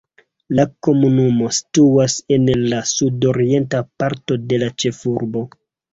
La 0.59 0.63
komunumo 0.87 1.49
situas 1.57 2.15
en 2.37 2.49
la 2.73 2.79
sudorienta 2.95 3.83
parto 4.03 4.39
de 4.47 4.63
la 4.65 4.71
ĉefurbo. 4.85 5.45